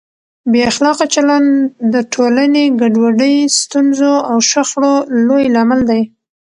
بې 0.51 0.61
اخلاقه 0.71 1.05
چلند 1.13 1.49
د 1.93 1.95
ټولنې 2.13 2.63
ګډوډۍ، 2.79 3.35
ستونزو 3.61 4.11
او 4.29 4.37
شخړو 4.49 4.93
لوی 5.27 5.43
لامل 5.55 5.81
دی. 5.89 6.01